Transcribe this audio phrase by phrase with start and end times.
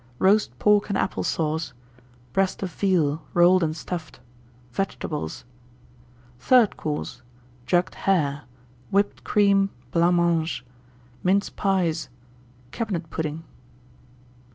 [0.17, 1.73] Roast Pork and Apple Sauce.
[2.33, 4.19] Breast of Veal, Rolled and Stuffed.
[4.71, 5.45] Vegetables.
[6.39, 7.21] THIRD COURSE.
[7.67, 8.45] Jugged Hare.
[8.89, 10.65] Whipped Cream, Blancmange.
[11.23, 12.09] Mince Pies.
[12.71, 13.43] Cabinet Pudding.